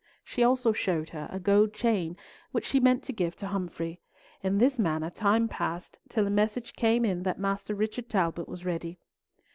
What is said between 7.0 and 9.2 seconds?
in that Master Richard Talbot was ready.